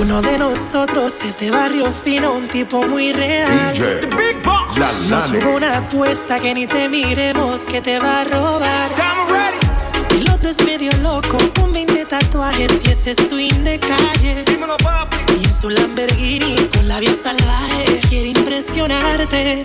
[0.00, 3.72] Uno de nosotros es de barrio fino, un tipo muy real.
[3.72, 5.08] DJ, Big Boss.
[5.08, 8.94] la Nos hubo una apuesta que ni te miremos que te va a robar.
[8.94, 10.20] Time ready.
[10.20, 14.44] El otro es medio loco, con 20 tatuajes y ese swing de calle.
[14.46, 15.16] Dímelo, papi.
[15.40, 19.62] Y en su Lamborghini con la vía salvaje quiere impresionarte.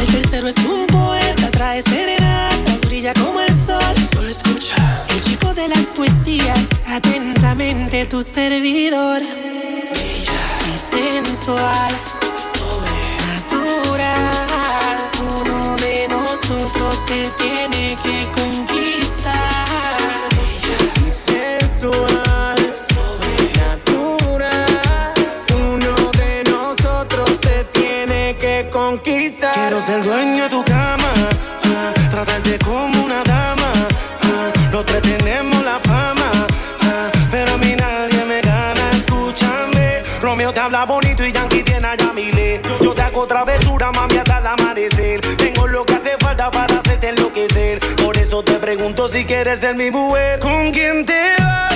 [0.00, 3.94] El tercero es un poeta, trae serenatas, brilla como el sol.
[4.14, 5.04] Solo escucha.
[5.10, 9.20] El chico de las poesías, atentamente tu servidor.
[10.00, 11.92] Bella y sensual,
[12.56, 14.98] sobrenatural.
[15.20, 19.98] Uno de nosotros te tiene que conquistar.
[20.36, 22.58] Bella y sensual,
[22.94, 25.12] sobrenatural.
[25.54, 29.52] Uno de nosotros te tiene que conquistar.
[29.54, 30.62] Quiero ser dueño de tu
[40.60, 42.60] te habla bonito y Yankee tiene a Yamile.
[42.82, 45.20] Yo te hago travesura, mami, hasta el amanecer.
[45.38, 47.80] Tengo lo que hace falta para hacerte enloquecer.
[47.96, 50.38] Por eso te pregunto si quieres ser mi mujer.
[50.38, 51.69] ¿Con quién te vas?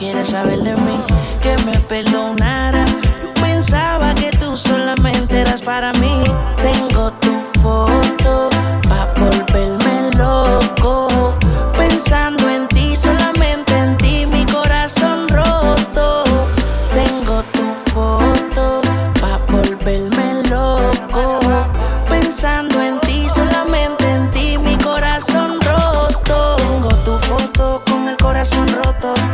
[0.00, 0.96] Quieres saber de mí,
[1.42, 2.86] que me perdonara.
[3.22, 6.24] Yo pensaba que tú solamente eras para mí.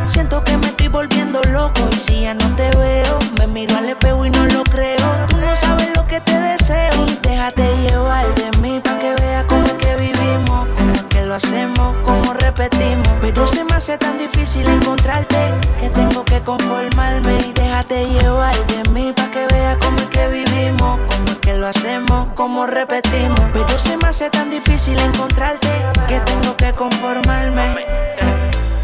[0.07, 1.81] Siento que me estoy volviendo loco.
[1.93, 5.07] Y si ya no te veo, me miro al espejo y no lo creo.
[5.29, 7.07] Tú no sabes lo que te deseo.
[7.07, 11.27] Y déjate llevar de mí para que veas cómo es que vivimos, cómo es que
[11.27, 13.09] lo hacemos, cómo repetimos.
[13.21, 15.37] Pero se me hace tan difícil encontrarte
[15.81, 17.39] que tengo que conformarme.
[17.47, 21.55] Y déjate llevar de mí para que veas cómo es que vivimos, cómo es que
[21.55, 23.41] lo hacemos, cómo repetimos.
[23.53, 25.69] Pero se me hace tan difícil encontrarte
[26.09, 27.77] que tengo que conformarme.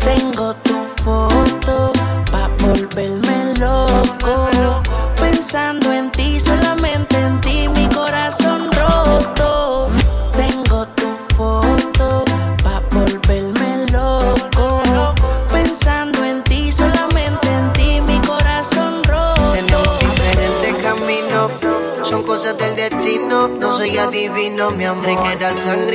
[0.04, 0.71] Tengo tu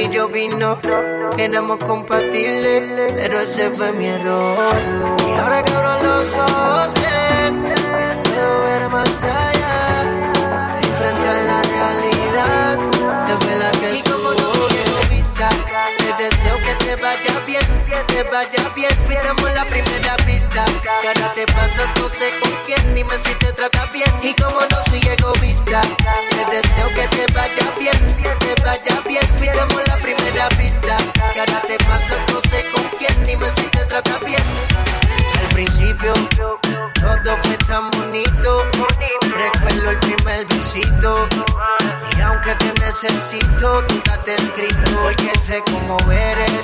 [0.10, 0.78] y yo vino.
[1.38, 2.84] Éramos compatibles,
[3.16, 4.58] pero ese fue mi error.
[5.28, 7.74] Y ahora que abro los ojos, ven,
[8.24, 10.78] puedo ver más allá.
[10.82, 12.80] Enfrente a la realidad,
[13.30, 15.50] es verdad que y como no soy egoísta,
[15.98, 17.66] te deseo que te vaya bien,
[18.08, 18.92] te vaya bien.
[19.06, 20.66] Fuimos la primera pista,
[21.02, 24.12] que ahora te pasas, no sé con quién, dime si te trata bien.
[24.24, 25.47] Y como no soy egoísta,
[25.82, 27.98] te deseo que te vaya bien,
[28.40, 29.24] te vaya bien.
[29.38, 30.98] Fuimos la primera pista,
[31.34, 34.44] que ahora te pasas, no sé con quién, dime si te trata bien.
[35.40, 36.14] Al principio,
[36.62, 38.64] todo fue tan bonito.
[39.38, 41.28] Recuerdo el primer besito.
[42.18, 44.92] Y aunque te necesito, nunca te escrito.
[45.04, 46.62] Porque sé cómo eres.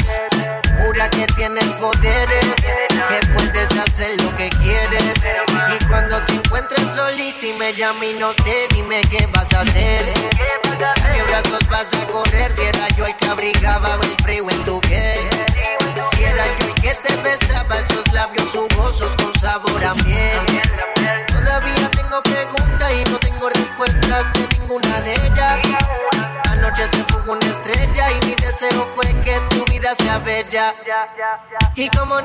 [0.81, 2.55] Jura que tienes poderes.
[3.63, 5.13] Puedes hacer lo que quieres.
[5.73, 9.61] Y cuando te encuentres solita y me llames y no te dime qué vas a
[9.61, 10.13] hacer.
[11.03, 12.51] ¿A qué brazos vas a correr?
[12.51, 15.29] Si era yo el que abrigaba el frío en tu piel.
[16.11, 20.61] Si era yo el que te besaba esos labios jugosos con sabor a miel.
[21.27, 25.59] Todavía tengo preguntas y no tengo respuestas de ninguna de ellas.
[26.49, 30.73] Anoche se fugó una estrella y mi deseo fue que tu vida sea bella.
[31.75, 32.21] Y como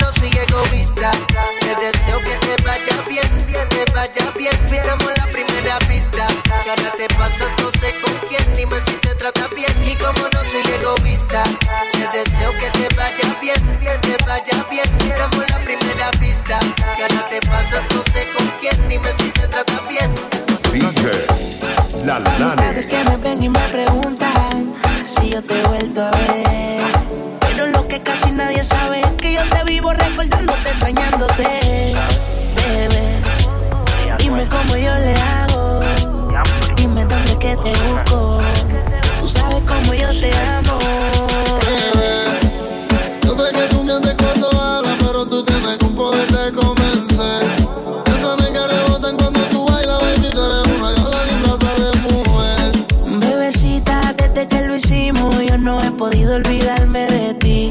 [44.08, 47.46] mientes cuando hablas, pero tú tienes un poder de convencer.
[48.16, 52.72] Esa nega rebotan cuando tú bailas, baby, tú eres una diola disfrazada de mujer.
[53.20, 57.70] Bebecita, desde que lo hicimos, yo no he podido olvidarme de ti.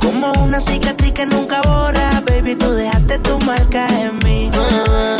[0.00, 4.50] Como una cicatriz que nunca borra, baby, tú dejaste tu marca en mí.
[4.50, 5.11] Bebé,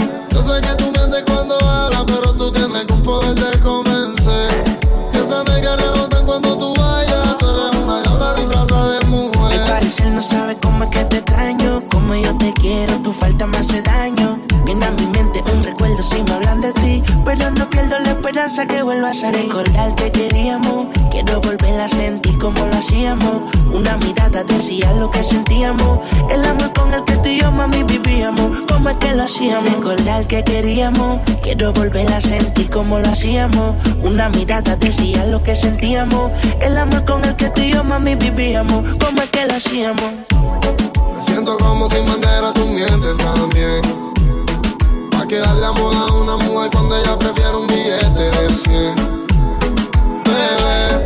[10.12, 13.80] no sabe cómo es que te extraño, como yo te quiero, tu falta me hace
[13.82, 14.21] daño.
[18.44, 20.86] Esperanza que vuelvas a recordar que queríamos.
[21.12, 23.42] Quiero volver a sentir como lo hacíamos.
[23.72, 26.00] Una mirada decía lo que sentíamos.
[26.28, 28.50] El amor con el que tú y yo, mami, vivíamos.
[28.66, 29.72] ¿Cómo es que lo hacíamos?
[29.74, 31.20] Recordar que queríamos.
[31.40, 33.76] Quiero volver a sentir como lo hacíamos.
[34.02, 36.32] Una mirada decía lo que sentíamos.
[36.60, 38.84] El amor con el que tú y yo, mami, vivíamos.
[38.98, 40.12] ¿Cómo es que lo hacíamos?
[41.14, 44.11] Me siento como sin bandera, tú mientes también.
[45.32, 48.94] Que darle amor a una mujer cuando ella prefiere un billete de 100.
[50.24, 51.04] Bebé,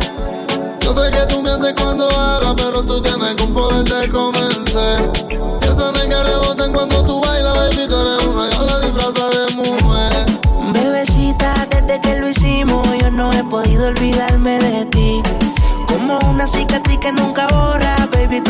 [0.81, 5.11] yo sé que tú mientes cuando hablas, pero tú tienes algún poder de convencer.
[5.61, 10.25] Esa nega rebotan cuando tú bailas, baby, tú eres una diola disfrazada de mujer.
[10.73, 15.23] Bebecita, desde que lo hicimos, yo no he podido olvidarme de ti.
[15.87, 18.41] Como una cicatriz que nunca borra, baby,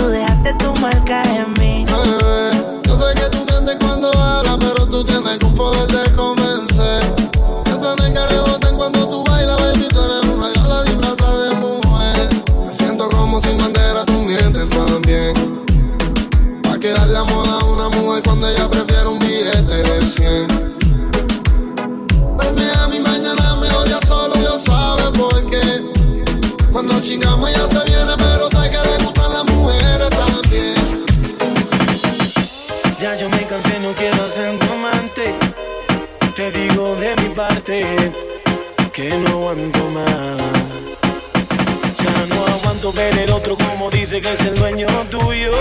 [42.98, 45.54] ver el otro como dice que es el dueño tuyo.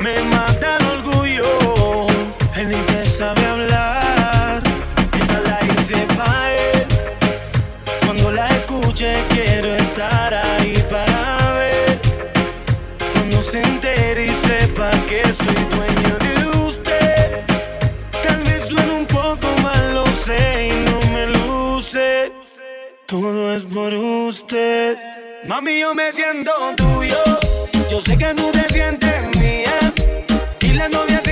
[0.00, 2.06] Me mata el orgullo,
[2.56, 4.62] él ni te sabe hablar.
[5.20, 6.86] Esta la hice pa' él.
[8.04, 12.00] Cuando la escuche quiero estar ahí para ver.
[13.12, 16.34] Cuando se entere y sepa que soy dueño de
[16.66, 17.44] usted.
[18.24, 22.32] Tal vez suene un poco mal, lo sé y no me luce.
[23.06, 25.11] Todo es por usted.
[25.44, 27.16] Mami, yo me siento tuyo.
[27.90, 29.92] Yo sé que tú te sientes mía.
[30.60, 31.31] Y la novia siento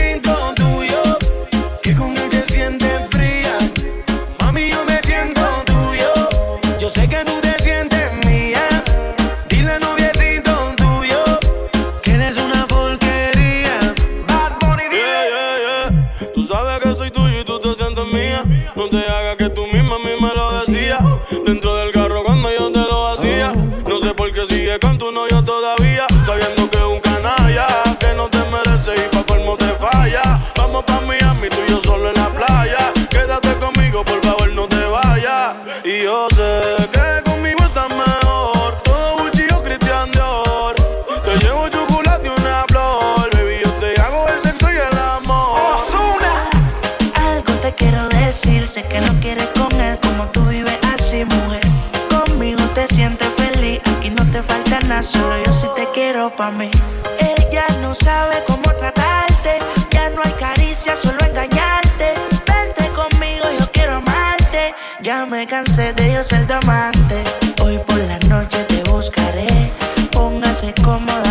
[55.02, 56.70] solo yo sí te quiero pa' mí.
[57.18, 59.58] Ella no sabe cómo tratarte,
[59.90, 62.14] ya no hay caricia, solo engañarte.
[62.46, 67.22] Vente conmigo, yo quiero amarte, ya me cansé de yo ser tu amante.
[67.62, 69.72] Hoy por la noche te buscaré,
[70.12, 71.29] póngase cómoda,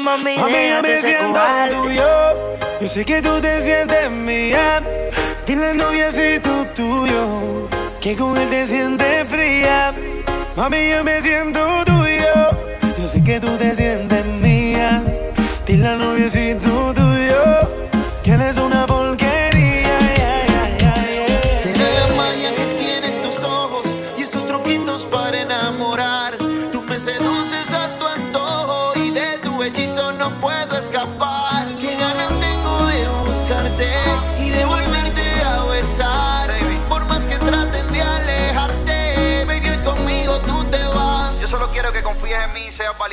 [0.00, 2.58] mami, Mami, yo déjate me tuyo.
[2.80, 4.82] Yo sé que tú te sientes mía.
[5.46, 7.68] Dile al noviecito tuyo
[8.00, 9.94] que con él te sientes fría.
[10.56, 12.34] Mami, yo me siento tuyo.
[12.98, 15.02] Yo sé que tú te sientes mía.
[15.66, 16.69] Dile al noviecito tuyo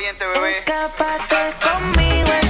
[0.08, 0.50] valiente, bebé.
[0.50, 2.47] Escápate conmigo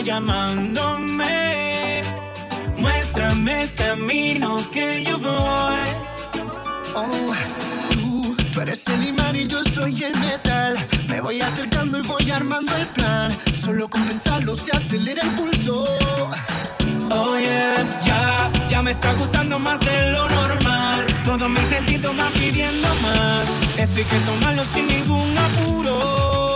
[0.00, 2.02] llamándome.
[2.76, 5.88] Muéstrame el camino que yo voy.
[6.94, 7.32] Oh,
[7.92, 10.76] tú, tú eres el imán y yo soy el metal.
[11.08, 13.32] Me voy acercando y voy armando el plan.
[13.54, 15.84] Solo con pensarlo se acelera el pulso.
[17.10, 17.74] Oh yeah,
[18.04, 21.06] ya, ya me está gustando más de lo normal.
[21.24, 23.48] Todos mis sentidos van pidiendo más.
[23.78, 26.55] Esto hay que tomarlo sin ningún apuro.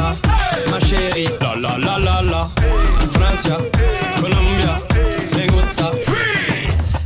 [0.00, 0.16] Ça,
[0.70, 0.78] ma.
[1.40, 2.50] La la la la la.
[3.12, 3.56] Francia,
[4.20, 4.80] Colombia,
[5.36, 5.90] me gusta.
[6.06, 6.98] Freeze.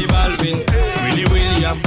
[0.00, 0.64] Y Balvin,
[1.04, 1.80] Willy William,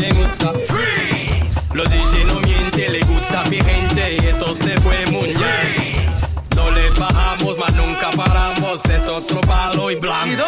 [0.00, 0.52] me gusta.
[0.68, 1.74] Freeze.
[1.74, 5.94] Los DJ no mienten, le gusta mi gente y eso se fue muy bien.
[6.54, 10.45] No le bajamos, mas nunca paramos, es otro palo y blanco.